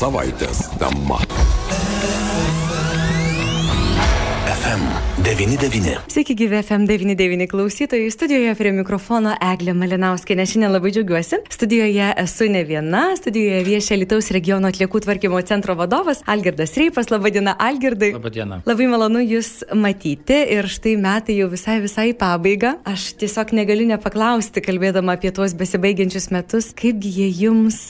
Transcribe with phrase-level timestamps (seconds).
[0.00, 1.20] Savaitės tema.
[5.20, 5.98] FM99.
[6.08, 8.10] Sveiki, gyvi FM99 klausytojai.
[8.10, 10.32] Studijoje prie mikrofono Eglė Malinauskė.
[10.38, 11.42] Nes šiandien labai džiaugiuosi.
[11.52, 13.02] Studijoje esu ne viena.
[13.18, 17.10] Studijoje viešia Lietuvos regiono atliekų tvarkymo centro vadovas Algirdas Reipas.
[17.12, 18.14] Labadiena, Algirdai.
[18.14, 18.62] Labadiena.
[18.64, 20.38] Labai malonu Jūs matyti.
[20.56, 22.72] Ir štai metai jau visai visai į pabaigą.
[22.88, 27.82] Aš tiesiog negaliu nepaklausti, kalbėdama apie tuos besibaigiančius metus, kaipgi jie Jums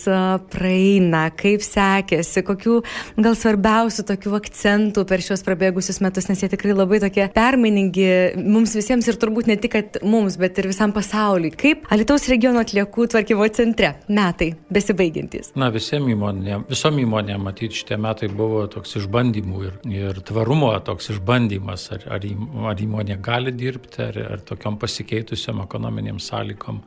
[0.51, 2.81] praeina, kaip sekėsi, kokių
[3.23, 8.09] gal svarbiausių tokių akcentų per šios prabėgusius metus, nes jie tikrai labai tokie permainingi
[8.41, 11.53] mums visiems ir turbūt ne tik mums, bet ir visam pasauliui.
[11.61, 15.53] Kaip Alitaus regiono atliekų tvarkymo centre metai besibaigiantys?
[15.61, 21.13] Na, visiems įmonėm, visom įmonėm, matyti, šitie metai buvo toks išbandymų ir, ir tvarumo toks
[21.17, 22.31] išbandymas, ar, ar,
[22.73, 26.83] ar įmonė gali dirbti, ar, ar tokiam pasikeitusiam ekonominiam sąlygom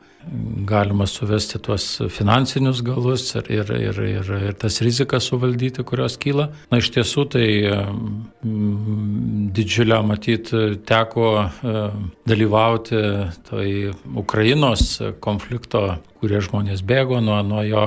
[0.66, 6.48] galima suvesti tuos finansinius galus ir, ir, ir, ir, ir tas rizikas suvaldyti, kurios kyla.
[6.70, 7.46] Na, iš tiesų tai
[9.54, 10.23] didžiulio matyti
[10.88, 11.86] teko e,
[12.26, 13.00] dalyvauti
[13.48, 15.86] toj Ukrainos konflikto,
[16.20, 17.86] kurie žmonės bėgo nuo, nuo jo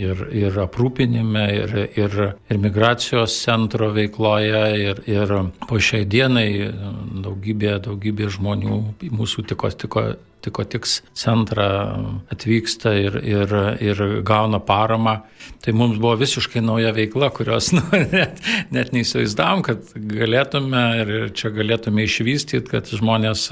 [0.00, 2.18] ir, ir aprūpinime, ir, ir,
[2.50, 5.32] ir migracijos centro veikloje, ir, ir
[5.68, 6.48] po šiai dienai
[7.24, 8.82] daugybė, daugybė žmonių
[9.12, 10.06] mūsų tiko, tiko,
[10.42, 11.68] tiko tiks centrą
[12.32, 15.20] atvyksta ir, ir, ir gauna paramą.
[15.62, 18.42] Tai mums buvo visiškai nauja veikla, kurios nu, net,
[18.74, 23.48] net neįsivaizdavom, kad galėtume ir čia galėtume išvystyti, kad žmonės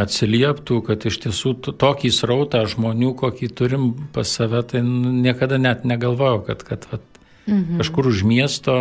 [0.00, 6.44] atsilieptų, kad iš tiesų tokį srautą žmonių, kokį turim pas save, tai niekada net negalvojau,
[6.46, 7.06] kad, kad vat,
[7.50, 7.80] mhm.
[7.82, 8.74] kažkur už miesto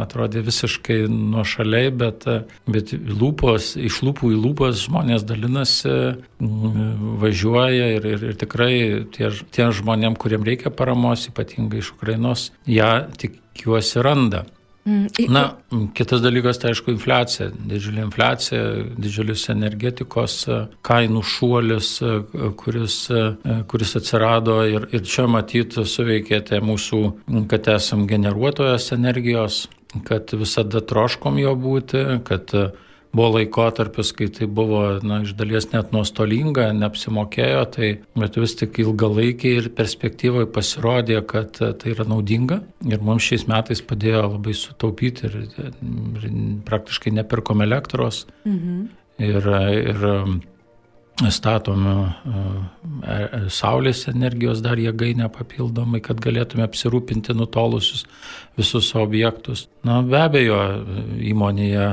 [0.00, 2.26] atrodė visiškai nuošaliai, bet,
[2.70, 5.94] bet lūpos, iš lūpų į lūpas žmonės dalinasi,
[7.24, 8.74] važiuoja ir, ir, ir tikrai
[9.14, 14.44] tie, tie žmonėm, kuriem reikia paramos, ypatingai iš Ukrainos, ją tikiuosi randa.
[14.84, 15.42] Mm, Na,
[15.96, 17.46] kitas dalykas, tai aišku, infliacija.
[17.70, 18.64] Didžiulė infliacija,
[19.00, 22.18] didžiulis energetikos e, kainų šuolis, e,
[22.60, 23.22] kuris, e,
[23.70, 27.00] kuris atsirado ir, ir čia matyti suveikėte mūsų,
[27.48, 29.62] kad esam generuotojas energijos,
[30.04, 32.52] kad visada troškom jo būti, kad
[33.14, 38.80] buvo laikotarpis, kai tai buvo na, iš dalies net nuostolinga, neapsimokėjo, tai, bet vis tik
[38.84, 42.60] ilgalaikiai ir perspektyvoje pasirodė, kad tai yra naudinga
[42.90, 46.34] ir mums šiais metais padėjo labai sutaupyti ir, ir
[46.66, 48.24] praktiškai nepirkom elektros.
[48.48, 48.82] Mhm.
[49.22, 49.44] Ir,
[49.78, 50.00] ir
[51.30, 51.92] statom e,
[53.06, 58.02] e, saulės energijos dar jėgainę papildomai, kad galėtume apsirūpinti nutolusius
[58.58, 59.68] visus objektus.
[59.86, 60.58] Na, be abejo,
[61.22, 61.86] įmonėje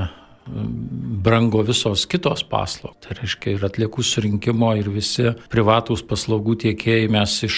[0.45, 2.97] brango visos kitos paslaugos.
[3.01, 7.57] Tai reiškia ir atliekų surinkimo, ir visi privatūs paslaugų tiekėjai mes iš,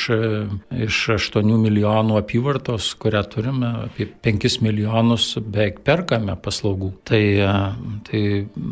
[0.88, 6.92] iš 8 milijonų apyvartos, kurią turime, apie 5 milijonus beveik perkame paslaugų.
[7.08, 7.24] Tai,
[8.10, 8.24] tai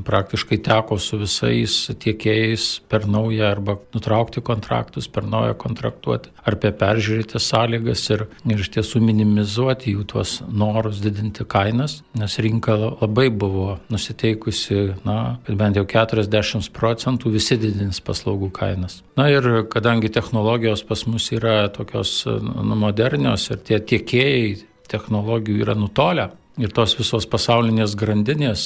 [0.08, 6.74] praktiškai teko su visais tiekėjais per naują arba nutraukti kontraktus, per naują kontraktuoti, ar apie
[6.76, 13.30] peržiūrėti sąlygas ir, ir iš tiesų minimizuoti jų tuos norus didinti kainas, nes rinka labai
[13.32, 19.02] buvo nusipirkta nusiteikusi, na, kad bent jau 40 procentų visi didins paslaugų kainas.
[19.20, 25.78] Na ir kadangi technologijos pas mus yra tokios nu, modernios ir tie tiekėjai technologijų yra
[25.78, 28.66] nutolę, ir tos visos pasaulinės grandinės,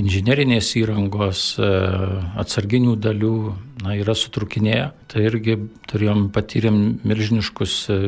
[0.00, 1.44] inžinerinės įrangos,
[2.40, 3.34] atsarginių dalių
[3.84, 4.88] na, yra sutrukinėję.
[5.10, 5.56] Tai irgi
[5.90, 8.00] turėjom patyrėm milžiniškus e,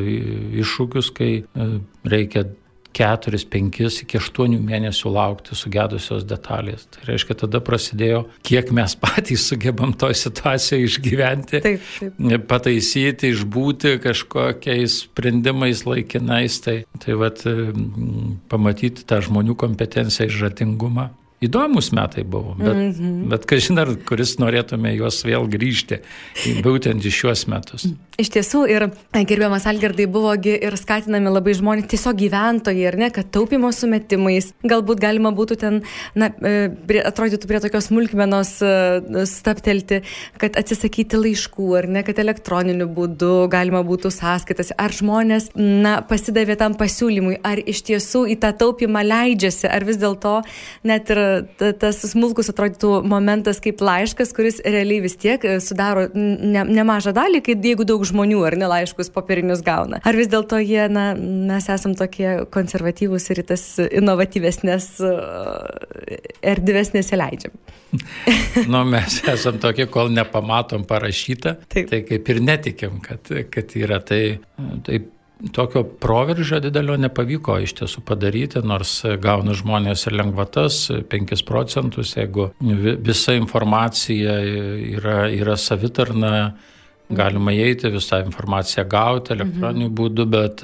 [0.63, 1.69] iššūkius, kai e,
[2.07, 2.45] reikia
[2.93, 6.85] 4, 5 iki 8 mėnesių laukti sugedusios detalės.
[6.93, 12.45] Tai reiškia, tada prasidėjo, kiek mes patys sugebam toj situacijoje išgyventi, taip, taip.
[12.49, 16.61] pataisyti, išbūti kažkokiais sprendimais laikinais.
[16.63, 17.41] Tai, tai vat,
[18.51, 21.09] pamatyti tą žmonių kompetenciją ir žatingumą
[21.47, 23.29] įdomus metai buvo, bet, mm -hmm.
[23.31, 25.99] bet kažin ar kuris norėtume juos vėl grįžti,
[26.63, 27.87] būtent į šiuos metus.
[28.21, 28.83] Iš tiesų, ir
[29.25, 35.01] gerbiamas Algerdai buvogi ir skatinami labai žmonės, tiesiog gyventojai, ar ne, kad taupimo sumetimais, galbūt
[35.01, 35.79] galima būtų ten,
[36.13, 40.03] na, e, prie, atrodytų prie tokios smulkmenos e, staptelti,
[40.37, 46.59] kad atsisakyti laiškų, ar ne, kad elektroniniu būdu galima būtų sąskaitas, ar žmonės, na, pasidavė
[46.61, 50.43] tam pasiūlymui, ar iš tiesų į tą taupimą leidžiasi, ar vis dėlto
[50.85, 51.23] net ir
[51.79, 57.43] tas smulkus atrodytų momentas kaip laiškas, kuris realiai vis tiek e, sudaro ne, nemažą dalį,
[57.45, 60.01] kai jeigu daug žmonių ar ne laiškus popierinius gauna.
[60.05, 65.13] Ar vis dėlto jie, na, mes esam tokie konservatyvūs ir tas inovatyvesnės e,
[66.53, 67.55] erdvės nesileidžiam.
[68.71, 71.89] nu, mes esam tokie, kol nepamatom parašytą, Taip.
[71.91, 74.01] tai kaip ir netikim, kad, kad yra.
[74.03, 74.21] Tai,
[74.85, 75.03] tai
[75.51, 82.51] tokio proveržio didelio nepavyko iš tiesų padaryti, nors gauna žmonės ir lengvatas 5 procentus, jeigu
[83.03, 84.37] visa informacija
[84.97, 86.53] yra, yra savitarna,
[87.13, 89.95] galima įeiti, visą informaciją gauti elektroniniu mhm.
[89.97, 90.63] būdu, bet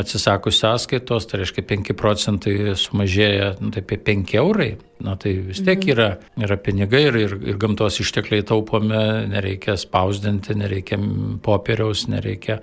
[0.00, 4.70] atsisakus sąskaitos, tai reiškia 5 procentai sumažėja, nu, tai apie 5 eurai,
[5.04, 5.90] na tai vis tiek mhm.
[5.92, 6.08] yra,
[6.40, 10.98] yra pinigai ir, ir, ir gamtos ištekliai taupome, nereikia spausdinti, nereikia
[11.44, 12.62] popieriaus, nereikia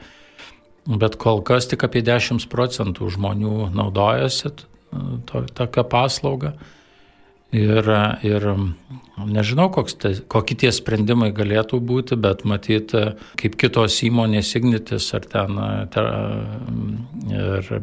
[0.90, 4.54] Bet kol kas tik apie 10 procentų žmonių naudojasi
[5.30, 6.56] to, tokią paslaugą.
[7.52, 7.84] Ir,
[8.24, 8.46] ir
[9.20, 9.68] nežinau,
[10.00, 12.96] te, kokie tie sprendimai galėtų būti, bet matyt,
[13.36, 15.60] kaip kitos įmonės Ignitis ar ten,
[15.92, 16.96] ten
[17.28, 17.74] ir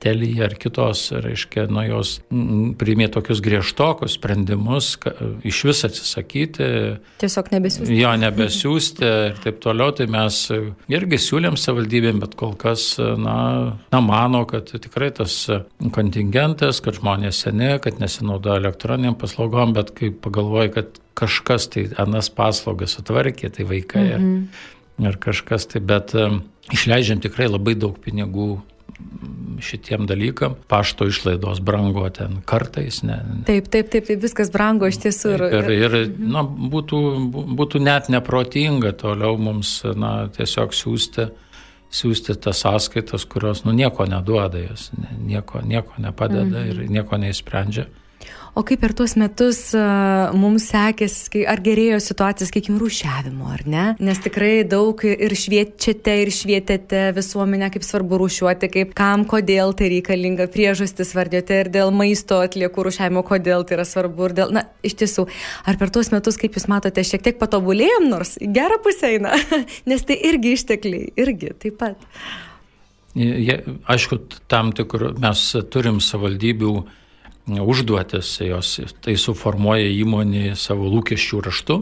[0.00, 2.14] Telija ar kitos, reiškia, nuo jos
[2.80, 5.12] priimė tokius griežtokus sprendimus, ka,
[5.44, 6.68] iš vis atsisakyti.
[7.20, 7.98] Tiesiog nebesiūsti.
[7.98, 10.38] Jo, nebesiūsti ir taip toliau, tai mes
[10.88, 13.36] irgi siūlėm savivaldybėm, bet kol kas, na,
[13.92, 15.36] na, mano, kad tikrai tas
[15.92, 22.32] kontingentas, kad žmonės seni, kad nesinaudoja elektroniniam paslaugom, bet kai pagalvoji, kad kažkas tai anas
[22.32, 24.08] paslaugas sutvarkė, tai vaikai.
[24.16, 24.68] Mm -hmm.
[25.08, 26.42] Ir kažkas tai, bet um,
[26.72, 28.60] išleidžiam tikrai labai daug pinigų
[29.60, 30.54] šitiem dalykam.
[30.68, 33.02] Pašto išlaidos brango ten kartais.
[33.02, 33.42] Ne, ne.
[33.48, 35.36] Taip, taip, taip, taip, viskas brango iš tiesų.
[35.36, 37.02] Ir, ir, ir na, būtų,
[37.58, 41.30] būtų net neprotinga toliau mums na, tiesiog siūsti
[41.90, 46.68] siūsti tas sąskaitas, kurios nu, nieko neduoda, jos nieko, nieko nepadeda mhm.
[46.70, 47.88] ir nieko neįsprendžia.
[48.58, 53.84] O kaip per tuos metus uh, mums sekėsi, ar gerėjo situacija, sakykime, rūšiavimo, ar ne?
[54.02, 59.92] Nes tikrai daug ir šviečiate, ir švietėte visuomenę, kaip svarbu rūšiuoti, kaip kam, kodėl tai
[59.94, 64.66] reikalinga, priežastis vardėte ir dėl maisto atliekų rūšiavimo, kodėl tai yra svarbu ir dėl, na,
[64.82, 65.28] iš tiesų,
[65.70, 69.38] ar per tuos metus, kaip jūs matote, šiek tiek patobulėjom, nors gerą pusę eina,
[69.90, 72.08] nes tai irgi ištekliai, irgi taip pat.
[73.14, 74.20] Aišku,
[74.50, 76.74] tam tikrų mes turim savaldybių
[77.48, 81.78] užduotis, jos tai suformuoja įmonį savo lūkesčių raštu,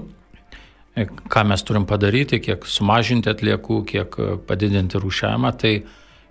[1.30, 4.18] ką mes turim padaryti, kiek sumažinti atliekų, kiek
[4.48, 5.52] padidinti rūšiavimą.
[5.60, 5.72] Tai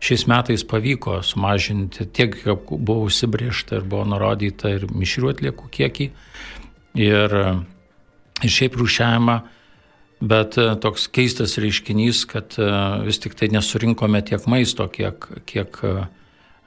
[0.03, 6.09] šiais metais pavyko sumažinti tiek, kiek buvo užsibriešta ir buvo nurodyta ir mišrių atliekų kiekį.
[6.97, 7.37] Ir,
[8.43, 9.37] ir šiaip rūšiavimą,
[10.27, 12.69] bet e, toks keistas reiškinys, kad e,
[13.05, 15.77] vis tik tai nesurinkome tiek maisto, kiek, kiek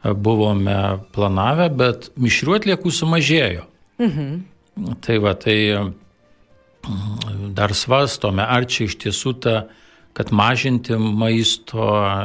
[0.04, 3.66] buvome planavę, bet mišrių atliekų sumažėjo.
[4.00, 4.30] Mhm.
[5.04, 9.56] Tai va, tai mm, dar svastome, ar čia iš tiesų ta,
[10.16, 11.84] kad mažinti maisto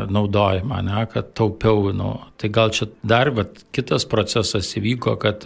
[0.09, 3.45] naudojimą, ne, kad taupiau, nu, tai gal čia dar va,
[3.75, 5.45] kitas procesas įvyko, kad,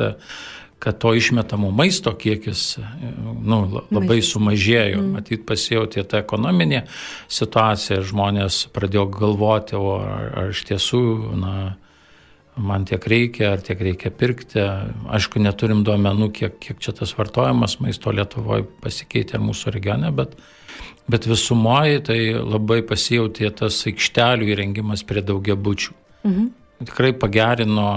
[0.79, 3.59] kad to išmetamo maisto kiekis nu,
[3.89, 5.01] labai sumažėjo.
[5.01, 5.11] Mm.
[5.17, 6.85] Matyt, pasijauti ta ekonominė
[7.27, 11.05] situacija, žmonės pradėjo galvoti, o ar, ar iš tiesų,
[11.41, 11.55] na,
[12.59, 14.61] man tiek reikia, ar tiek reikia pirkti.
[15.15, 20.35] Aišku, neturim duomenų, kiek, kiek čia tas vartojimas maisto Lietuvoje pasikeitė mūsų regione, bet,
[21.09, 25.95] bet visumoje tai labai pasijautė tas aikštelių įrengimas prie daugiabučių.
[26.27, 26.49] Mhm.
[26.89, 27.89] Tikrai pagerino,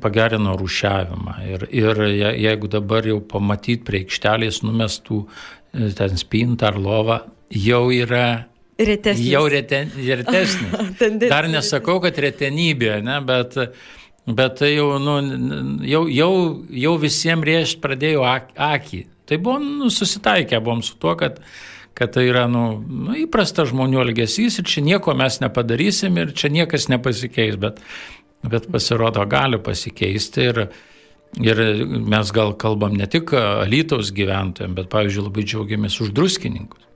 [0.00, 1.38] pagerino rūšiavimą.
[1.48, 2.04] Ir, ir
[2.40, 7.18] jeigu dabar jau pamatyt prie aikštelės numestų e, ten spintą ar lovą,
[7.52, 8.47] jau yra
[8.78, 9.26] Retesnis.
[9.32, 10.98] Jau reten, retesnis.
[11.32, 13.56] Dar nesakau, kad retenybė, ne, bet,
[14.26, 15.16] bet tai jau, nu,
[15.88, 16.32] jau, jau,
[16.84, 19.02] jau visiems riešt pradėjo akį.
[19.28, 21.40] Tai buvo nu, susitaikę, buvom su tuo, kad,
[21.98, 26.52] kad tai yra nu, nu, įprastas žmonių elgesys ir čia nieko mes nepadarysim ir čia
[26.54, 27.82] niekas nepasikeis, bet,
[28.46, 30.52] bet pasirodo gali pasikeisti.
[30.52, 30.68] Ir,
[31.44, 31.58] Ir
[32.08, 36.87] mes gal kalbam ne tik Alytaus gyventojams, bet, pavyzdžiui, labai džiaugiamės už druskininkus.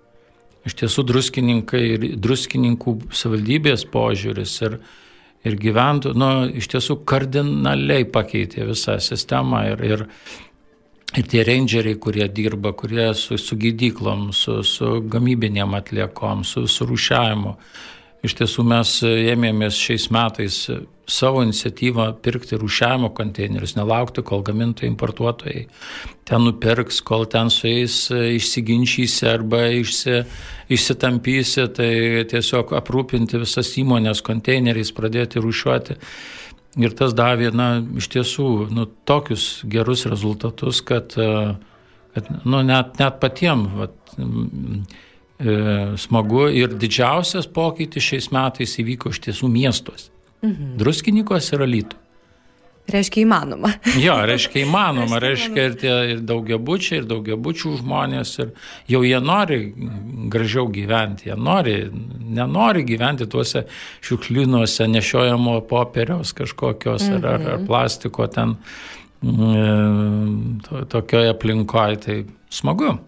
[0.62, 4.76] Iš tiesų druskininkai ir druskininkų savivaldybės požiūris ir,
[5.48, 10.04] ir gyventų, nu, iš tiesų kardinaliai pakeitė visą sistemą ir, ir,
[11.18, 16.86] ir tie rangeriai, kurie dirba, kurie su, su gydyklom, su, su gamybinėm atliekom, su, su
[16.86, 17.56] rušiavimu.
[18.22, 20.56] Iš tiesų mes ėmėmės šiais metais
[21.10, 25.64] savo iniciatyvą pirkti rūšiavimo konteinerius, nelaukti, kol gamintojai, importuotojai
[26.28, 30.22] ten nupirks, kol ten su jais išsiginčysi arba išsi,
[30.72, 31.90] išsitampysi, tai
[32.30, 35.98] tiesiog aprūpinti visas įmonės konteineriais, pradėti rūšiuoti.
[36.80, 37.68] Ir tas davė, na,
[38.00, 41.12] iš tiesų, nu, tokius gerus rezultatus, kad,
[42.14, 44.30] kad nu, net, net patiem vat, e,
[45.98, 50.10] smagu ir didžiausias pokytis šiais metais įvyko iš tiesų miestuose.
[50.42, 50.76] Mhm.
[50.80, 52.02] Druskinikos ir Alytų.
[52.90, 53.70] Reiškia įmanoma.
[54.02, 58.50] Jo, reiškia įmanoma, reiškia ir, tie, ir daugiabučiai, ir daugiabučių žmonės, ir
[58.90, 59.60] jau jie nori
[60.32, 63.64] gražiau gyventi, jie nori, nenori gyventi tuose
[64.02, 67.68] šiuklinuose nešiojamo popieriaus kažkokios ar, ar, ar mhm.
[67.70, 68.56] plastiko ten
[69.22, 72.02] mm, to, tokioje aplinkoje.
[72.02, 72.18] Tai
[72.52, 72.98] Smagu.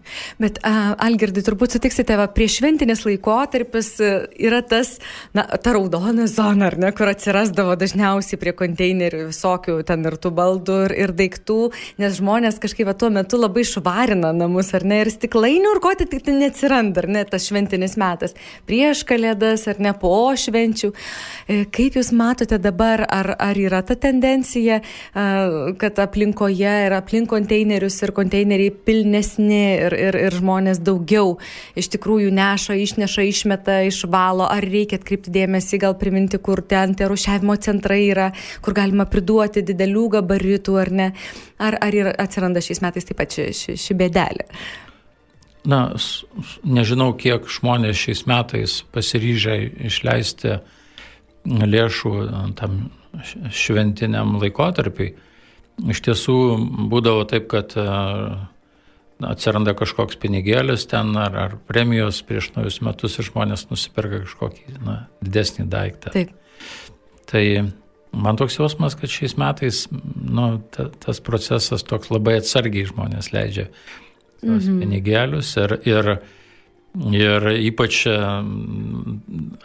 [0.41, 4.07] Bet a, Algirdai, turbūt sutiksite, va, prieš šventinis laikotarpis e,
[4.41, 4.95] yra tas,
[5.37, 10.31] na, ta raudona zona, ar ne, kur atsirasdavo dažniausiai prie konteinerių visokių ten ir tų
[10.39, 11.59] baldų ir, ir daiktų,
[12.01, 15.93] nes žmonės kažkaip va, tuo metu labai švarina namus, ar ne, ir stiklainių ir ko
[15.99, 18.33] tik tai neatsiranda, ar ne, tas šventinis metas.
[18.65, 20.89] Prieš kalėdas, ar ne, po švenčių.
[21.45, 24.81] E, kaip Jūs matote dabar, ar, ar yra ta tendencija,
[25.13, 29.34] kad aplinkoje ir aplink konteinerius ir konteineriai pilnesni?
[29.35, 31.37] Geresni ir, ir, ir žmonės daugiau
[31.75, 37.07] iš tikrųjų neša, išneša, išmeta, išvalo, ar reikia atkreipti dėmesį, gal priminti, kur ten tie
[37.07, 41.11] rušiavimo centrai yra, kur galima priduoti didelių gabaritų ar ne,
[41.59, 44.45] ar, ar atsiranda šiais metais taip pat ši, ši, ši bėdelė.
[45.65, 45.95] Na,
[46.63, 49.57] nežinau, kiek žmonės šiais metais pasiryžę
[49.89, 50.59] išleisti
[51.45, 52.11] lėšų
[52.57, 52.91] tam
[53.49, 55.15] šventiniam laikotarpiai.
[55.91, 56.35] Iš tiesų
[56.91, 57.73] būdavo taip, kad
[59.23, 64.97] atsiranda kažkoks pinigėlis ten ar, ar premijos prieš naujus metus ir žmonės nusipirka kažkokį na,
[65.23, 66.11] didesnį daiktą.
[66.15, 66.33] Taip.
[67.29, 67.43] Tai
[68.15, 73.69] man toks jausmas, kad šiais metais nu, ta, tas procesas toks labai atsargiai žmonės leidžia
[74.45, 74.81] tos mhm.
[74.83, 76.11] pinigėlius ir, ir,
[77.15, 78.03] ir ypač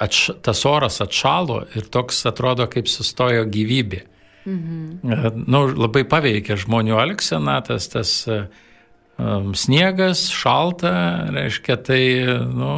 [0.00, 4.04] atš, tas oras atšalo ir toks atrodo kaip sustojo gyvybė.
[4.48, 5.44] Mhm.
[5.50, 8.14] Nu, labai paveikia žmonių elgseną, tas, tas
[9.54, 10.92] sniegas, šalta,
[11.34, 12.02] reiškia, tai,
[12.54, 12.72] nu,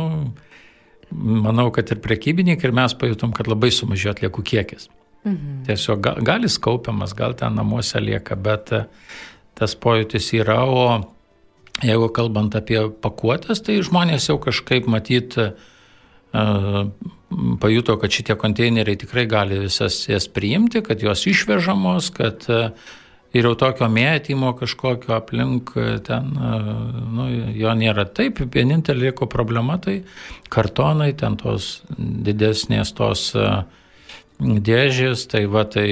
[1.13, 4.89] manau, kad ir prekybininkai, ir mes pajutom, kad labai sumažėjo atliekų kiekis.
[5.25, 5.63] Mhm.
[5.69, 8.85] Tiesiog gal, gal jis kaupiamas, gal ten namuose lieka, bet e,
[9.59, 10.87] tas pojūtis yra, o
[11.83, 15.53] jeigu kalbant apie pakuotės, tai žmonės jau kažkaip matyti uh,
[16.35, 16.43] e,
[17.63, 22.93] pajuto, kad šitie konteineriai tikrai gali visas jas priimti, kad jos išvežamos, kad uh,
[23.33, 25.75] ir jau tokio mėtymo kažkokio aplink
[26.07, 26.35] ten,
[27.17, 28.07] nu, jo nėra.
[28.09, 30.03] Taip, vienintelė liko problema tai
[30.53, 33.31] kartonai, ten tos didesnės tos
[34.43, 35.89] dėžės, tai va tai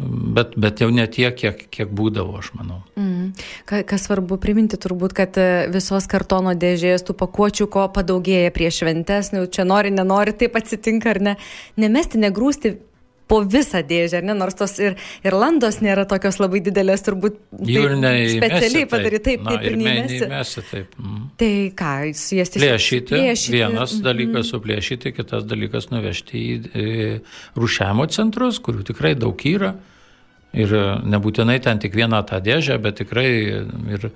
[0.00, 2.78] Bet, bet jau ne tiek, kiek, kiek būdavo, aš manau.
[2.96, 3.34] Mm.
[3.68, 5.36] Kas svarbu priminti, turbūt, kad
[5.74, 11.12] visos kartono dėžės, tų pakuočių, ko padaugėja prieš šventes, nu, čia nori, nenori, taip atsitinka
[11.12, 11.34] ar ne.
[11.80, 12.78] Nemesti, negrūsti
[13.30, 14.34] po visą dėžę, ne?
[14.36, 14.96] nors tos ir,
[15.26, 20.64] ir landos nėra tokios labai didelės, turbūt ne specialiai padaryti taip, Na, taip ir neįmesi.
[20.70, 20.96] taip.
[20.98, 21.20] Mm.
[21.40, 23.14] Tai ką, su jas tiesiog plėšyti.
[23.14, 23.54] plėšyti.
[23.54, 24.02] Vienas mm.
[24.08, 26.88] dalykas suplėšyti, kitas dalykas nuvežti į, į
[27.60, 29.76] rušiamo centrus, kurių tikrai daug yra.
[30.50, 30.74] Ir
[31.06, 33.28] nebūtinai ten tik vieną tą dėžę, bet tikrai
[33.94, 34.10] ir,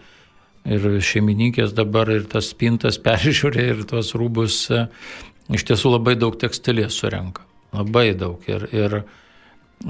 [0.66, 4.64] ir šeimininkės dabar ir tas spintas peržiūrė ir tuos rūbus
[5.54, 7.46] iš tiesų labai daug tekstilės surenka.
[7.74, 8.42] Labai daug.
[8.50, 8.98] Ir, ir,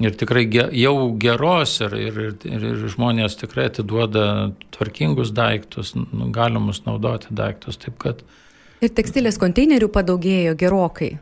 [0.01, 4.27] ir tikrai ge, jau geros ir, ir, ir, ir žmonės tikrai atiduoda
[4.75, 7.81] tvarkingus daiktus, nu, galimus naudoti daiktus.
[7.83, 8.25] Taip kad
[8.83, 11.15] Ir tekstilės konteinerių padaugėjo gerokai.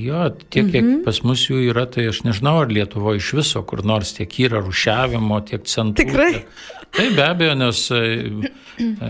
[0.00, 1.00] Jo, tiek, kiek mhm.
[1.06, 4.62] pas mus jų yra, tai aš nežinau, ar Lietuvo iš viso kur nors tiek yra
[4.64, 6.02] rušiavimo, tiek centrų.
[6.02, 6.44] Tikrai?
[6.90, 8.00] Tai be abejo, nes e,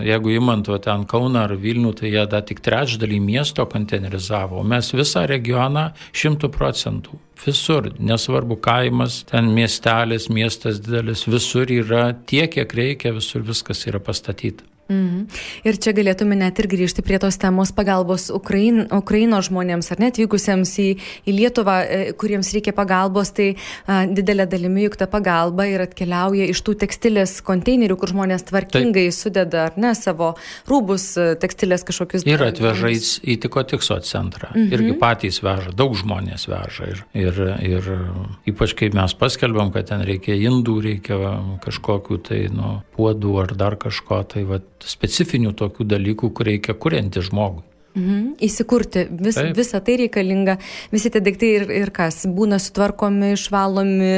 [0.05, 4.91] jeigu įmant ten Kauną ar Vilnių, tai jie dar tik trečdalį miesto konteinerizavo, o mes
[4.93, 7.17] visą regioną šimtų procentų.
[7.41, 14.03] Visur, nesvarbu kaimas, ten miestelis, miestas didelis, visur yra tiek, kiek reikia, visur viskas yra
[14.03, 14.70] pastatyta.
[14.91, 15.27] Mhm.
[15.67, 20.19] Ir čia galėtume net ir grįžti prie tos temos pagalbos Ukrain, Ukraino žmonėms, ar net
[20.19, 20.87] vykusiems į,
[21.27, 23.53] į Lietuvą, e, kuriems reikia pagalbos, tai
[23.87, 29.07] a, didelė dalimi juk ta pagalba ir atkeliauja iš tų tekstilės konteinerių, kur žmonės tvarkingai
[29.07, 29.15] tai.
[29.15, 30.33] sudeda, ar ne, savo
[30.69, 32.27] rūbus, e, tekstilės kažkokius.
[32.27, 34.51] Ir atveža į, į tiko tikso centrą.
[34.51, 34.67] Mhm.
[34.75, 36.91] Irgi patys veža, daug žmonės veža.
[36.91, 37.89] Ir, ir, ir
[38.51, 41.19] ypač kai mes paskelbėm, kad ten reikia indų, reikia
[41.63, 47.23] kažkokių tai, nu, puodų ar dar kažko, tai va specifinių tokių dalykų, kur reikia kurianti
[47.25, 47.63] žmogui.
[47.95, 48.35] Mhm.
[48.39, 49.55] Įsikurti, vis, Taip.
[49.57, 50.57] visa tai reikalinga,
[50.93, 54.11] visi tie daiktai ir, ir kas, būna sutvarkomi, išvalomi,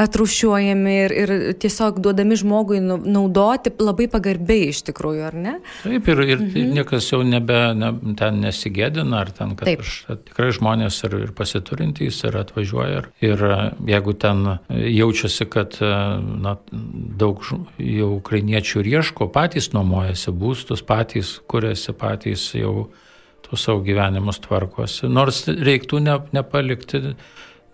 [0.00, 5.54] atrušiuojami ir, ir tiesiog duodami žmogui nu, naudoti labai pagarbiai iš tikrųjų, ar ne?
[5.82, 6.72] Taip, ir, ir mhm.
[6.78, 9.98] niekas jau nebe ne, ten nesigėdina, ar ten, kad aš,
[10.30, 13.02] tikrai žmonės ir, ir pasiturintys ir atvažiuoja.
[13.02, 13.44] Ir, ir
[13.92, 17.44] jeigu ten jaučiasi, kad na, daug
[17.76, 22.88] jau ukrainiečių ir ieško, patys nuomojasi būstus, patys kuriasi, patys jau
[23.48, 25.08] tų savo gyvenimus tvarkosi.
[25.10, 27.02] Nors reiktų ne, nepalikti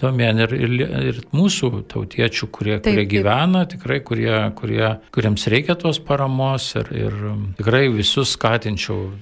[0.00, 0.72] domėn ir, ir,
[1.10, 3.76] ir mūsų tautiečių, kurie, taip, kurie gyvena, taip.
[3.76, 7.14] tikrai, kurie, kurie, kuriems reikia tos paramos ir, ir
[7.60, 9.12] tikrai visus skatinčiau,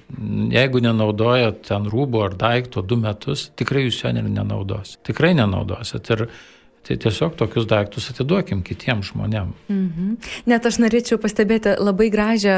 [0.53, 4.99] jeigu nenaudojat ten rūbo ar daikto du metus, tikrai jūs jo nenaudosit.
[5.11, 6.13] Tikrai nenaudosit.
[6.15, 6.27] Ir,
[6.83, 9.55] Tai tiesiog tokius daiktus atiduokim kitiems žmonėms.
[9.71, 10.15] Mhm.
[10.51, 12.55] Net aš norėčiau pastebėti labai gražią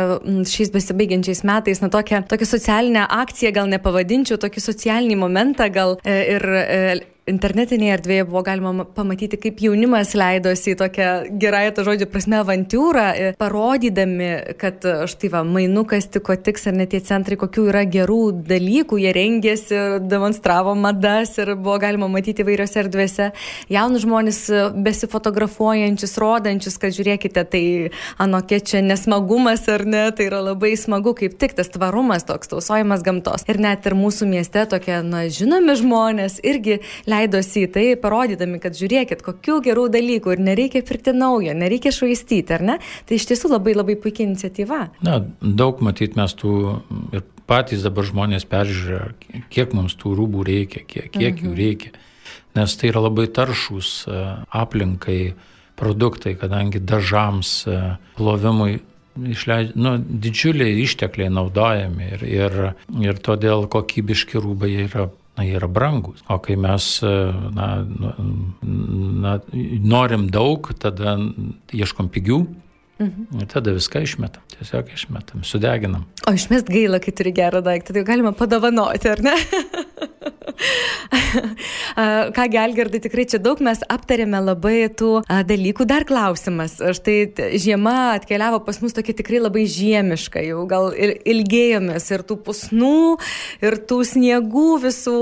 [0.50, 6.18] šiais besibaigiančiais metais, na tokią, tokią socialinę akciją, gal nepavadinčiau, tokį socialinį momentą, gal e,
[6.38, 6.80] ir e,
[7.30, 11.10] internetinėje erdvėje buvo galima pamatyti, kaip jaunimas leidosi į tokią
[11.42, 14.30] gerąją to žodžio prasme avantūrą, e, parodydami,
[14.62, 19.00] kad e, štai va, mainukas tiko tiks ar net tie centrai, kokių yra gerų dalykų,
[19.02, 23.32] jie rengėsi, demonstravo madas ir buvo galima matyti vairiose erdvėse
[23.74, 27.64] jaunus žmonės e, besifotografuojančius, rodančius, kad žiūrėkite, tai
[28.22, 33.02] anokie čia nesmagumas ar ne, tai yra labai smagu, kaip tik tas tvarumas toks, tausojimas
[33.06, 33.50] gamtos.
[33.50, 36.80] Ir net ir mūsų mieste tokie, na, žinomi žmonės irgi
[37.10, 41.94] leidosi leidosi į tai, parodydami, kad žiūrėkit, kokių gerų dalykų ir nereikia pirkti naujo, nereikia
[41.96, 42.80] švaistyti, ar ne?
[43.08, 44.82] Tai iš tiesų labai labai puikia iniciatyva.
[45.06, 46.56] Na, daug matyt mes tų
[47.16, 51.46] ir patys dabar žmonės peržiūrė, kiek mums tų rūbų reikia, kiek, kiek mhm.
[51.46, 51.94] jų reikia.
[52.56, 54.20] Nes tai yra labai taršus e,
[54.56, 55.20] aplinkai
[55.76, 57.80] produktai, kadangi dažams, e,
[58.16, 58.80] plovimui
[59.16, 62.58] išleidžia, nu, didžiuliai ištekliai naudojami ir, ir,
[63.04, 66.24] ir todėl kokybiški rūbai yra na, yra brangus.
[66.32, 68.14] O kai mes na, nu,
[69.24, 69.40] na,
[69.84, 71.18] norim daug, tada
[71.76, 72.44] ieškom pigių.
[72.96, 73.42] Mhm.
[73.42, 76.06] Ir tada viską išmetam, tiesiog išmetam, sudeginam.
[76.30, 79.36] O išmest gaila, kai turi gerą daiktą, tai galima padovanoti, ar ne?
[82.36, 85.88] Ką Gelgirdai, tikrai čia daug mes aptarėme labai tų dalykų.
[85.88, 86.78] Dar klausimas.
[86.80, 92.40] Štai žiema atkeliavo pas mus tokia tikrai labai žiemiška, jau gal ir ilgėjomės ir tų
[92.46, 93.00] pusnų,
[93.64, 95.18] ir tų sniegų visų.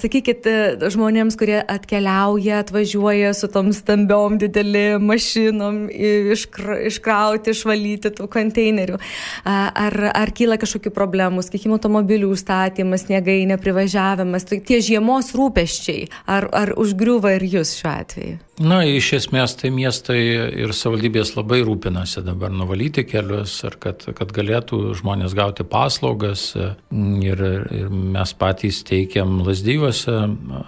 [0.00, 0.48] Sakykit,
[0.92, 9.00] žmonėms, kurie atkeliauja, atvažiuoja su tom stambiom didelėm mašinom iškra, iškrauti, išvalyti tų konteinerių.
[9.46, 14.46] Ar, ar kyla kažkokių problemų, sakykime, automobilių užstatymas, sniegai, neprivažiavimas.
[14.48, 18.38] Tai tie žiemos rūpeščiai, ar, ar užgriuva ir jūs šiuo atveju?
[18.66, 20.20] Na, iš esmės tai miestai
[20.64, 26.48] ir savivaldybės labai rūpinasi dabar nuvalyti kelius ir kad, kad galėtų žmonės gauti paslaugas.
[26.56, 27.42] Ir,
[27.76, 30.16] ir mes patys teikiam lasdyjuose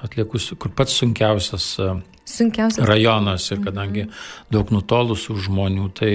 [0.05, 1.73] atliekus, kur pats sunkiausias
[2.29, 4.09] sunkiausias rajonas ir kadangi
[4.53, 6.13] daug nutolusių žmonių, tai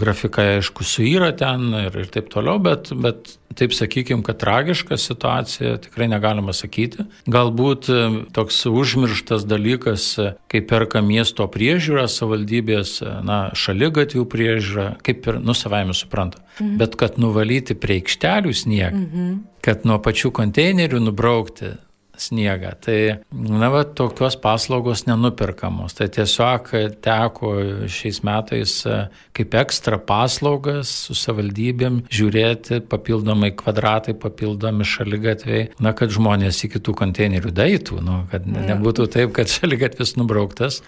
[0.00, 5.78] grafikai aišku suyra ten ir, ir taip toliau, bet, bet taip sakykime, kad tragiška situacija
[5.84, 7.06] tikrai negalima sakyti.
[7.30, 8.00] Galbūt e,
[8.36, 15.40] toks užmirštas dalykas, e, kai perka miesto priežiūrą savaldybės, e, na, šaligatvių priežiūrą, kaip ir,
[15.44, 16.42] nu, savaime supranta.
[16.58, 16.74] Mhm.
[16.82, 19.38] Bet kad nuvalyti prie aikštelių sniegą, mhm.
[19.64, 21.76] kad nuo pačių konteinerių nubraukti,
[22.20, 22.72] sniegą.
[22.84, 22.98] Tai,
[23.32, 25.96] na, va, tokios paslaugos nenupirkamos.
[25.98, 26.70] Tai tiesiog
[27.04, 27.52] teko
[27.90, 28.98] šiais metais e,
[29.36, 36.96] kaip ekstra paslaugas su savaldybėm žiūrėti papildomai kvadratai, papildomi šaligatviai, na, kad žmonės į kitų
[37.00, 40.82] konteinerių daitų, nu, kad nebūtų taip, kad šaligatvis nubrauktas.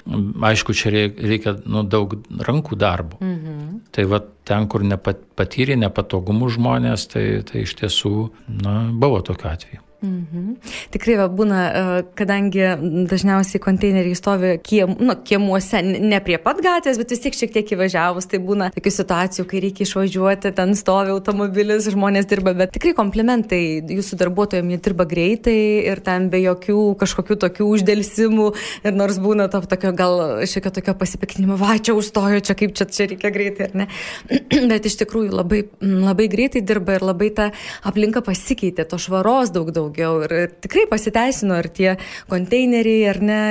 [0.53, 3.23] Aišku, čia reikia nu, daug rankų darbų.
[3.23, 3.61] Mhm.
[3.93, 8.15] Tai va, ten, kur nepatyrė nepatogumų žmonės, tai, tai iš tiesų
[8.63, 9.82] na, buvo tokiu atveju.
[10.03, 10.57] Mhm.
[10.91, 12.65] Tikrai va, būna, e, kadangi
[13.07, 17.71] dažniausiai konteineriai stovi kiem, nu, kiemuose, ne prie pat gatvės, bet vis tiek šiek tiek
[17.77, 22.97] įvažiavus, tai būna tokių situacijų, kai reikia išvažiuoti, ten stovi automobilis, žmonės dirba, bet tikrai
[22.99, 23.61] komplimentai,
[23.95, 25.57] jūsų darbuotojams jie dirba greitai
[25.93, 28.49] ir ten be jokių kažkokių tokių uždėlsimų
[28.83, 32.75] ir nors būna to tokio gal šiek tiek tokio pasipiktinimo, va, čia užstojo, čia kaip
[32.75, 33.89] čia, čia reikia greitai, ar ne,
[34.73, 37.53] bet iš tikrųjų labai, labai greitai dirba ir labai ta
[37.87, 40.23] aplinka pasikeitė, to švaros daug daug daugiau.
[40.25, 41.97] Ir tikrai pasiteisino ir tie
[42.31, 43.43] konteineriai, ar ne,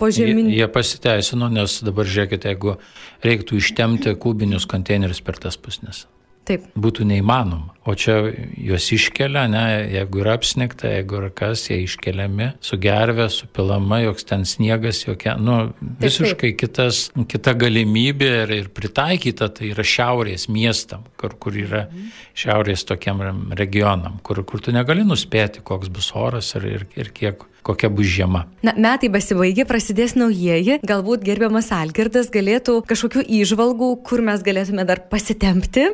[0.00, 0.52] požeminiai.
[0.52, 2.76] Jie, jie pasiteisino, nes dabar žiūrėkite, jeigu
[3.24, 6.06] reiktų ištemti kubinius konteinerius per tas pusnes.
[6.48, 6.64] Taip.
[6.74, 7.70] Būtų neįmanoma.
[7.86, 8.14] O čia
[8.62, 13.98] juos iškelia, ne, jeigu yra apsnigta, jeigu yra kas, jie iškeliami, su gervė, su pilama,
[14.04, 15.56] joks ten sniegas, jokia, nu,
[16.02, 16.60] visiškai taip, taip.
[16.62, 17.00] Kitas,
[17.30, 22.12] kita galimybė ir, ir pritaikyta, tai yra šiaurės miestam, kur, kur yra mhm.
[22.44, 23.22] šiaurės tokiam
[23.58, 28.10] regionam, kur, kur tu negali nuspėti, koks bus oras ir, ir, ir kiek kokia bus
[28.10, 28.44] žiema.
[28.66, 35.04] Na, metai pasibaigė, prasidės naujieji, galbūt gerbiamas Algirdas galėtų kažkokių įžvalgų, kur mes galėtume dar
[35.10, 35.88] pasitempti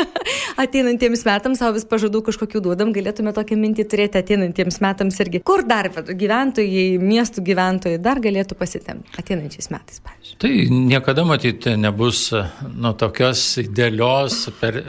[0.64, 5.42] ateinantiems metams, savo vis pažadų kažkokių duodam, galėtume tokią mintį turėti ateinantiems metams irgi.
[5.46, 10.38] Kur dar gyventojai, miestų gyventojai dar galėtų pasitempti ateinančiais metais, pavyzdžiui.
[10.42, 10.52] Tai
[10.88, 12.28] niekada matyti nebus
[12.68, 14.80] nu, tokios idealios, per,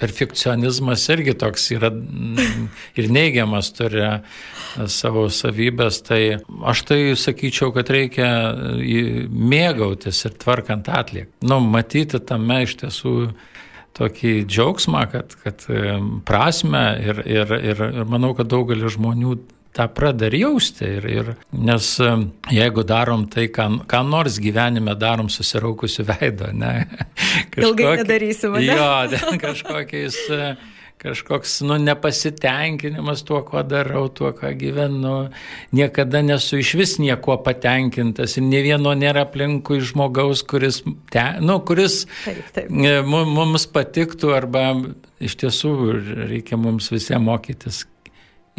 [0.00, 1.92] perfekcionizmas irgi toks yra
[3.00, 4.04] ir neigiamas turi
[4.90, 8.28] savo savybę stiprybės, tai aš tai sakyčiau, kad reikia
[9.30, 11.28] mėgautis ir tvarkant atliek.
[11.42, 13.32] Nu, matyti tame iš tiesų
[13.94, 15.64] tokį džiaugsmą, kad, kad
[16.24, 19.36] prasme ir, ir, ir, ir manau, kad daugelis žmonių
[19.72, 20.84] tą pradeda ir jausti.
[20.84, 21.98] Ir, ir, nes
[22.50, 26.86] jeigu darom tai, ką, ką nors gyvenime darom susiraukusiu veidu, ne?
[27.54, 28.74] Kažkokį, Ilgai nedarysim, ne?
[28.74, 30.18] Jo, kažkokiais
[31.00, 35.14] kažkoks nu, nepasitenkinimas tuo, ko darau, tuo, ką gyvenu.
[35.76, 40.82] Niekada nesu iš vis nieko patenkintas ir ne vieno nėra aplinkui žmogaus, kuris,
[41.12, 42.68] te, nu, kuris taip, taip.
[42.68, 44.66] E, mums patiktų arba
[45.20, 45.72] iš tiesų
[46.28, 47.84] reikia mums visiems mokytis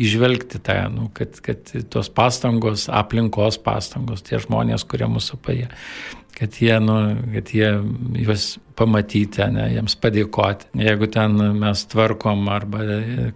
[0.02, 5.68] išvelgti tą, nu, kad, kad tos pastangos, aplinkos pastangos, tie žmonės, kurie mūsų paė,
[6.42, 6.96] kad jie, nu,
[7.36, 7.68] kad jie
[8.26, 10.72] juos pamatyti, ne, jiems padėkoti.
[10.82, 12.82] Jeigu ten mes tvarkom arba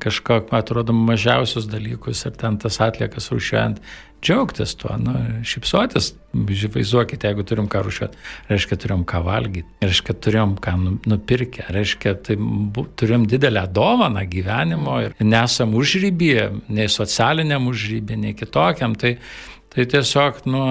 [0.01, 3.77] kažką, atrodo, mažiausius dalykus ir ten tas atliekas rušiuojant,
[4.25, 5.13] džiaugtis tuo, nu,
[5.45, 8.17] šipsuotis, vaizduokite, jeigu turim ką rušiuoti,
[8.49, 14.25] reiškia turim ką valgyti, reiškia turim ką nu, nupirkę, reiškia tai bu, turim didelę dovaną
[14.31, 19.19] gyvenimo ir nesam užrybėje, nei socialiniam užrybėje, nei kitokiam, tai,
[19.75, 20.65] tai tiesiog, nu,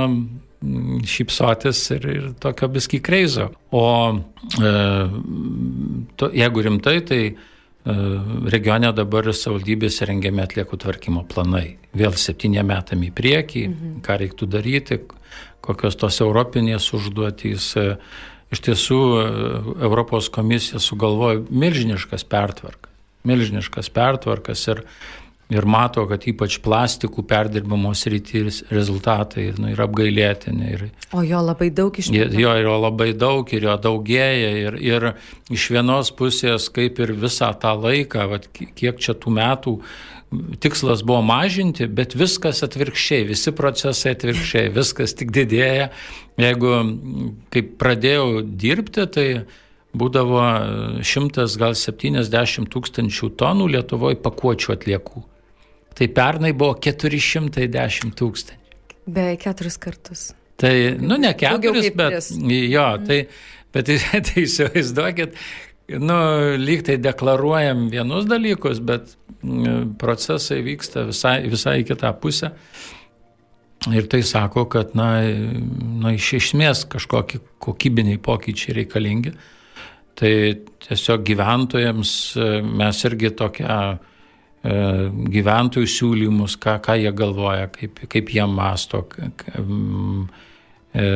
[1.05, 3.51] šypsotis ir, ir tokio biski kreizo.
[3.75, 4.75] O e,
[6.17, 7.35] to, jeigu rimtai, tai e,
[8.53, 11.77] regione dabar savaldybės rengiami atliekų tvarkymo planai.
[11.97, 13.99] Vėl septyniem metam į priekį, mhm.
[14.07, 15.01] ką reiktų daryti,
[15.65, 17.71] kokios tos europinės užduotys.
[17.81, 17.99] E,
[18.55, 19.27] iš tiesų, e,
[19.85, 22.91] Europos komisija sugalvojo milžiniškas pertvarkas.
[23.25, 24.83] Milžiniškas pertvarkas ir
[25.53, 30.71] ir mato, kad ypač plastikų perdirbimo sritis rezultatai nu, yra apgailėtini.
[30.77, 32.41] Ir, o jo labai daug iš tikrųjų.
[32.41, 34.51] Jo yra labai daug ir jo daugėja.
[34.65, 35.09] Ir, ir
[35.53, 39.75] iš vienos pusės, kaip ir visą tą laiką, vat, kiek čia tų metų,
[40.65, 45.91] tikslas buvo mažinti, bet viskas atvirkščiai, visi procesai atvirkščiai, viskas tik didėja.
[46.41, 46.73] Jeigu
[47.55, 49.29] kaip pradėjau dirbti, tai
[49.95, 50.41] būdavo
[51.07, 55.29] šimtas, gal 70 tūkstančių tonų Lietuvoje pakuočių atliekų
[55.95, 58.63] tai pernai buvo 410 tūkstančių.
[59.05, 60.25] Beveik keturis kartus.
[60.61, 63.07] Tai, nu, ne keturis, bet, jo, mhm.
[63.09, 63.21] tai,
[63.75, 65.37] bet tai, tai įsivaizduokit,
[66.01, 66.19] nu,
[66.61, 69.17] lyg tai deklaruojam vienus dalykus, bet
[70.01, 72.55] procesai vyksta visai, visai kitą pusę.
[73.93, 75.19] Ir tai sako, kad, na,
[76.01, 79.35] na iš esmės kažkokie kokybiniai pokyčiai reikalingi.
[80.17, 80.33] Tai
[80.87, 82.15] tiesiog gyventojams
[82.65, 84.14] mes irgi tokią E,
[84.65, 89.03] gyventojų siūlymus, ką, ką jie galvoja, kaip, kaip jie masto,
[90.95, 91.09] e,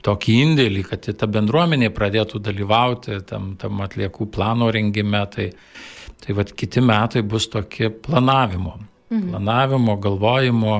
[0.00, 5.20] tokį indėlį, kad ta bendruomenė pradėtų dalyvauti tam, tam atliekų plano rengime.
[5.34, 5.50] Tai,
[6.20, 8.78] tai vad kiti metai bus tokie planavimo.
[9.10, 9.28] Mhm.
[9.34, 10.74] Planavimo, galvojimo,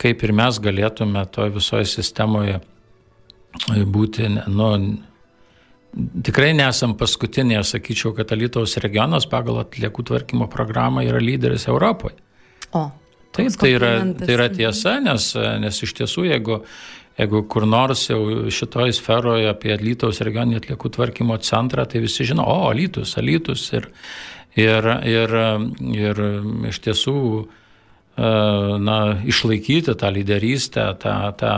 [0.00, 2.60] kaip ir mes galėtume toje visoje sistemoje
[3.68, 4.68] būti, nu,
[5.92, 12.16] Tikrai nesam paskutiniai, aš sakyčiau, kad Alytaus regionas pagal atliekų tvarkymo programą yra lyderis Europoje.
[12.72, 12.86] O.
[13.32, 16.58] Taip, tai yra, tai yra tiesa, nes, nes iš tiesų, jeigu,
[17.20, 18.20] jeigu kur nors jau
[18.52, 23.68] šitoje sferoje apie Alytaus regioninį atliekų tvarkymo centrą, tai visi žino, o, Alytus, Alytus.
[23.76, 23.88] Ir,
[24.56, 25.36] ir, ir,
[25.96, 26.22] ir
[26.72, 27.16] iš tiesų
[28.16, 31.52] na, išlaikyti tą lyderystę, tą, tą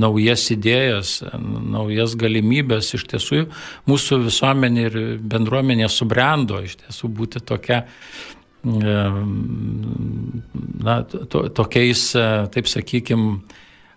[0.00, 2.94] naujas idėjas, naujas galimybės.
[2.96, 3.42] Iš tiesų
[3.90, 8.96] mūsų visuomenė ir bendruomenė subrendo iš tiesų būti tokia e,
[10.88, 13.42] na, to, tokiais, e, taip sakykime,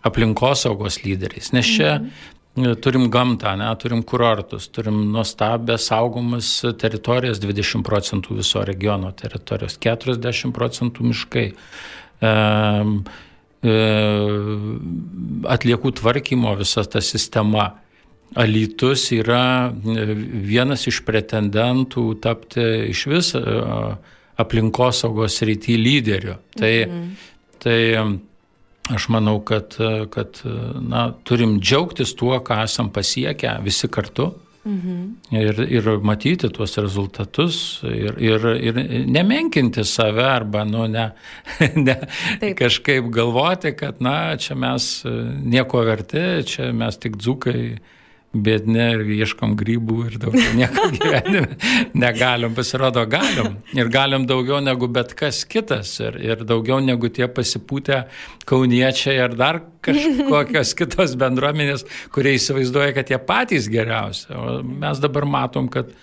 [0.06, 1.54] aplinkosaugos lyderiais.
[1.56, 8.64] Nes čia mhm turim gamtą, ne, turim kurortus, turim nuostabę saugomas teritorijas, 20 procentų viso
[8.64, 11.46] regiono teritorijos, 40 procentų miškai.
[11.52, 12.32] E,
[13.60, 13.76] e,
[15.56, 17.74] atliekų tvarkymo visa ta sistema.
[18.36, 23.44] Alytus yra vienas iš pretendentų tapti iš vis e,
[24.42, 26.40] aplinkosaugos rytį lyderiu.
[26.56, 27.12] Tai, mhm.
[27.64, 27.78] tai
[28.94, 29.74] Aš manau, kad,
[30.14, 30.42] kad
[30.82, 34.32] na, turim džiaugtis tuo, ką esam pasiekę visi kartu.
[34.66, 35.02] Mhm.
[35.38, 38.80] Ir, ir matyti tuos rezultatus ir, ir, ir
[39.14, 41.12] nemenkinti save arba nu, ne,
[41.88, 41.96] ne,
[42.58, 47.76] kažkaip galvoti, kad na, čia mes nieko verti, čia mes tik dzukai
[48.36, 51.58] bėdne ir ieškom grybų ir daugiau nieko gyvenime
[51.96, 53.60] negalim, pasirodo galim.
[53.78, 58.04] Ir galim daugiau negu bet kas kitas ir, ir daugiau negu tie pasipūtę
[58.50, 64.28] kauniečiai ar dar kažkokios kitos bendruomenės, kurie įsivaizduoja, kad jie patys geriausi.
[64.36, 65.94] O mes dabar matom, kad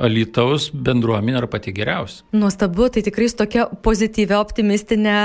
[0.00, 2.24] Alitaus bendruomenė yra pati geriausia.
[2.36, 5.18] Nuostabu, tai tikrai su tokia pozityvia, optimistinė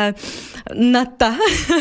[0.73, 1.33] nata.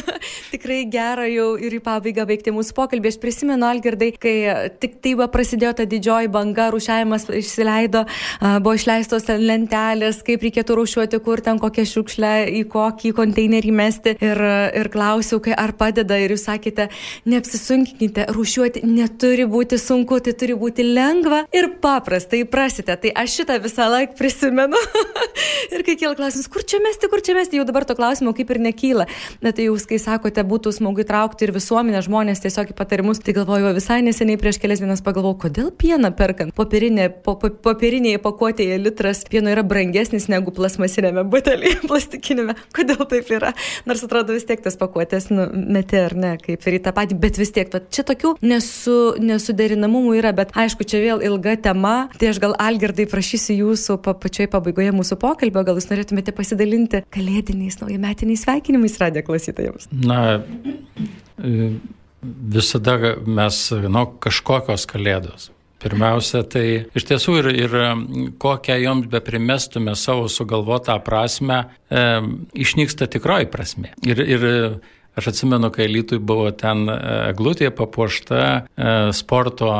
[0.54, 3.12] tikrai gera jau ir į pabaigą baigti mūsų pokalbį.
[3.12, 4.34] Aš prisimenu, Algirdai, kai
[4.82, 8.04] tik tai va prasidėjo ta didžioji banga, rušiavimas išsileido,
[8.64, 14.16] buvo išleistos lentelės, kaip reikėtų rušiuoti, kur ten kokią šiukšlę, į kokį konteinerį mesti.
[14.24, 14.40] Ir,
[14.80, 16.18] ir klausiau, kai ar padeda.
[16.20, 16.88] Ir jūs sakėte,
[17.28, 22.96] neapsisunkinkite, rušiuoti neturi būti sunku, tai turi būti lengva ir paprasta, įprasite.
[22.96, 24.76] Tai aš šitą visą laiką prisimenu.
[25.74, 28.50] ir kai kyla klausimas, kur čia mesti, kur čia mesti, jau dabar to klausimo kaip
[28.50, 29.06] ir nekyla.
[29.42, 33.34] Bet tai jūs, kai sakote, būtų smagu įtraukti ir visuomenę, žmonės tiesiog į patarimus, tai
[33.36, 38.78] galvoju, visai neseniai prieš kelias dienas pagalvojau, kodėl pieną perkant popierinė, po, po, popieriniai pakuotėje
[38.80, 42.56] litras pieno yra brangesnis negu plasmasinėme butelyje, plastikinėme.
[42.74, 43.52] Kodėl taip yra?
[43.88, 47.20] Nors atrodo vis tiek tas pakuotės nu, metė ar ne, kaip ir į tą patį,
[47.20, 51.94] bet vis tiek, va, čia tokių nesu, nesuderinamumų yra, bet aišku, čia vėl ilga tema,
[52.20, 57.02] tai aš gal Algirdai prašysiu jūsų pa, pačioj pabaigoje mūsų pokalbio, gal jūs norėtumėte pasidalinti
[57.14, 59.90] kalėdiniais naujametiniais sveikinimais radijo klausytojams.
[59.92, 60.40] Na,
[62.22, 65.50] visada mes, nu, kažkokios kalėdos.
[65.84, 66.64] Pirmiausia, tai
[66.96, 67.74] iš tiesų ir, ir
[68.40, 71.58] kokią joms be primestume savo sugalvotą prasme,
[71.92, 72.04] e,
[72.64, 73.92] išnyksta tikroji prasme.
[74.06, 74.46] Ir, ir
[75.18, 79.74] aš atsimenu, kai Lytui buvo ten eglutė papuošta e, sporto,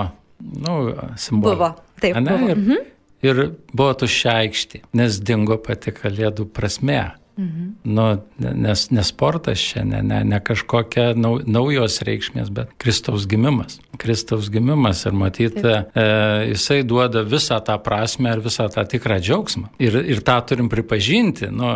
[0.45, 0.77] nu,
[1.17, 1.55] simbolu.
[1.55, 1.73] Buvo,
[2.05, 2.21] taip.
[2.21, 2.53] Ne, buvo.
[2.53, 2.95] ir, mhm.
[3.25, 7.03] ir buvo tuščia aikštė, nes dingo pati kalėdų prasme.
[7.37, 7.71] Mhm.
[7.83, 13.81] Nu, nes, nes sportas čia ne, ne, ne kažkokia nau, naujos reikšmės, bet Kristaus gimimas.
[13.99, 16.05] Kristaus gimimas ir matyti, e,
[16.53, 19.73] jisai duoda visą tą prasme ir visą tą tikrą džiaugsmą.
[19.83, 21.73] Ir, ir tą turim pripažinti, nu,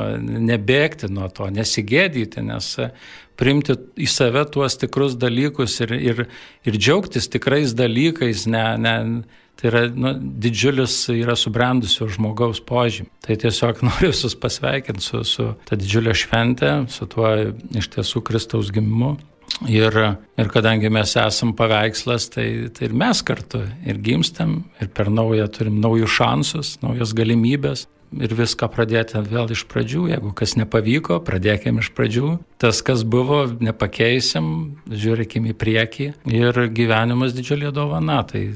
[0.46, 2.76] nebėgti nuo to, nesigėdyti, nes
[3.38, 6.24] priimti į save tuos tikrus dalykus ir, ir,
[6.66, 8.94] ir džiaugtis tikrais dalykais, ne, ne,
[9.58, 13.10] Tai yra nu, didžiulis yra subrendusio žmogaus požymį.
[13.26, 17.32] Tai tiesiog noriu visus pasveikinti su, su ta didžiulė šventė, su tuo
[17.78, 19.16] iš tiesų Kristaus gimimu.
[19.66, 19.94] Ir,
[20.38, 25.48] ir kadangi mes esam paveikslas, tai, tai ir mes kartu ir gimstam, ir per naują
[25.50, 27.88] turim naujus šansus, naujas galimybės.
[28.14, 30.06] Ir viską pradėti vėl iš pradžių.
[30.14, 32.30] Jeigu kas nepavyko, pradėkime iš pradžių.
[32.62, 34.46] Tas, kas buvo, nepakeisim,
[34.88, 36.08] žiūrėkime į priekį.
[36.32, 38.22] Ir gyvenimas didžiulė dovana.
[38.24, 38.46] Tai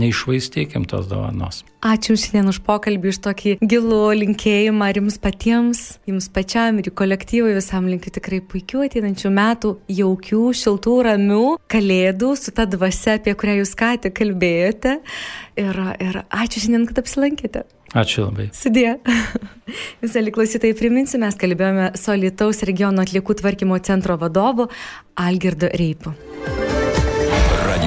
[0.00, 1.62] neišvaistykim tos dovanos.
[1.84, 7.54] Ačiū šiandien už pokalbį, už tokį gilų linkėjimą ir jums patiems, jums pačiam ir kolektyvui
[7.54, 13.60] visam linkiu tikrai puikių ateinančių metų, jaukių, šiltų, ramių kalėdų su ta dvasia, apie kurią
[13.60, 14.98] jūs ką tik kalbėjote.
[15.58, 17.66] Ir, ir ačiū šiandien, kad apsilankėte.
[17.96, 18.50] Ačiū labai.
[18.52, 18.98] Sudė.
[20.02, 24.68] Visą liklausytai priminsiu, mes kalbėjome su Lietuvos regiono atliekų tvarkymo centro vadovu
[25.16, 26.12] Algirdu Reipu.